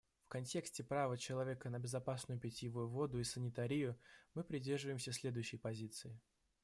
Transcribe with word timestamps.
В 0.23 0.29
контексте 0.29 0.83
права 0.83 1.15
человека 1.15 1.69
на 1.69 1.77
безопасную 1.77 2.39
питьевую 2.39 2.89
воду 2.89 3.19
и 3.19 3.23
санитарию 3.23 3.95
мы 4.33 4.43
придерживаемся 4.43 5.11
следующей 5.13 5.57
позиции. 5.57 6.19